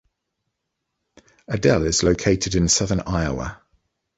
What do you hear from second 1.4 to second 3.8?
Adel is locate in southern Iowa.